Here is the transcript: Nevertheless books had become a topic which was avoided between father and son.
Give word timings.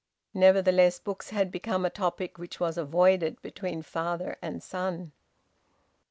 Nevertheless 0.33 0.97
books 0.97 1.29
had 1.29 1.51
become 1.51 1.85
a 1.85 1.91
topic 1.91 2.39
which 2.39 2.59
was 2.59 2.75
avoided 2.75 3.39
between 3.43 3.83
father 3.83 4.35
and 4.41 4.63
son. 4.63 5.11